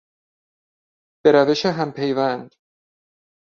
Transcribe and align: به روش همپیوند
به 1.23 1.31
روش 1.31 1.65
همپیوند 1.65 2.55